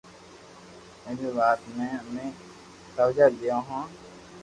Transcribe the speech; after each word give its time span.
ائرو 1.05 1.29
وات 1.37 1.61
نيي 1.77 1.89
امي 2.05 2.27
توجِ 2.95 3.17
ديو 3.39 3.59
ھون 3.67 3.83